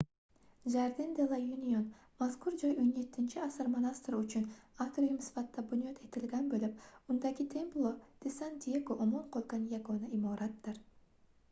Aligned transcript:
jardin 0.73 1.11
de 1.17 1.25
la 1.29 1.35
union 1.55 1.83
mazkur 2.21 2.55
joy 2.61 2.71
17-asr 2.85 3.69
monastiri 3.75 4.23
uchun 4.23 4.49
atrium 4.87 5.21
sifatida 5.27 5.65
bunyod 5.75 6.01
etilgan 6.09 6.49
boʻlib 6.55 7.13
undagi 7.15 7.49
templo 7.55 7.95
de 8.27 8.35
san 8.39 8.61
diego 8.67 9.01
omon 9.09 9.31
qolgan 9.39 9.71
yagona 9.79 10.13
imoratdir 10.21 10.85